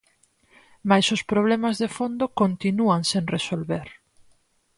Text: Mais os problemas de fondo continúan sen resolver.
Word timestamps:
Mais 0.89 1.05
os 1.15 1.25
problemas 1.31 1.75
de 1.81 1.89
fondo 1.97 2.25
continúan 2.41 3.01
sen 3.11 3.23
resolver. 3.35 3.87